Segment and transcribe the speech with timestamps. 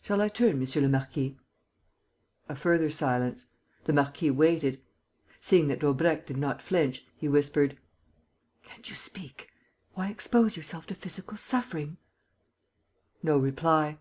[0.00, 1.36] "Shall I turn, monsieur le marquis?"
[2.48, 3.44] A further silence.
[3.84, 4.80] The marquis waited.
[5.42, 7.76] Seeing that Daubrecq did not flinch, he whispered:
[8.64, 9.50] "Can't you speak?
[9.92, 11.98] Why expose yourself to physical suffering?"
[13.22, 13.98] No reply.